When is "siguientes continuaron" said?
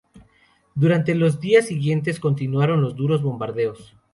1.67-2.81